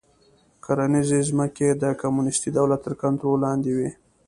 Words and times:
کرنیزې 0.63 1.19
ځمکې 1.29 1.67
د 1.81 1.83
کمونېستي 2.01 2.49
دولت 2.57 2.79
تر 2.85 2.93
کنټرول 3.01 3.37
لاندې 3.45 3.69
وې 3.77 3.89